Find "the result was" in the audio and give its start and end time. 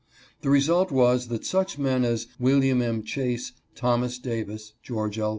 0.41-1.27